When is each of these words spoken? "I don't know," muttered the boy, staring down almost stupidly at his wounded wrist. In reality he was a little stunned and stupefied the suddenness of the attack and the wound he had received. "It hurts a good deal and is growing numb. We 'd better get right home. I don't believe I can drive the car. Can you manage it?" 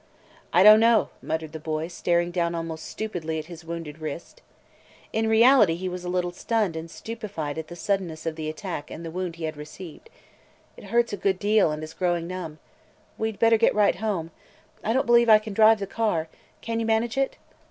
"I 0.51 0.63
don't 0.63 0.79
know," 0.79 1.09
muttered 1.21 1.51
the 1.51 1.59
boy, 1.59 1.87
staring 1.87 2.31
down 2.31 2.55
almost 2.55 2.85
stupidly 2.85 3.37
at 3.37 3.45
his 3.45 3.63
wounded 3.63 3.99
wrist. 3.99 4.41
In 5.13 5.27
reality 5.27 5.75
he 5.75 5.87
was 5.87 6.03
a 6.03 6.09
little 6.09 6.31
stunned 6.31 6.75
and 6.75 6.89
stupefied 6.89 7.57
the 7.67 7.75
suddenness 7.75 8.25
of 8.25 8.35
the 8.35 8.49
attack 8.49 8.89
and 8.89 9.05
the 9.05 9.11
wound 9.11 9.35
he 9.35 9.43
had 9.43 9.55
received. 9.57 10.09
"It 10.75 10.85
hurts 10.85 11.13
a 11.13 11.17
good 11.17 11.37
deal 11.37 11.69
and 11.69 11.83
is 11.83 11.93
growing 11.93 12.25
numb. 12.25 12.57
We 13.19 13.31
'd 13.31 13.37
better 13.37 13.57
get 13.57 13.75
right 13.75 13.97
home. 13.97 14.31
I 14.83 14.91
don't 14.91 15.05
believe 15.05 15.29
I 15.29 15.37
can 15.37 15.53
drive 15.53 15.77
the 15.77 15.85
car. 15.85 16.29
Can 16.61 16.79
you 16.79 16.87
manage 16.87 17.15
it?" 17.15 17.37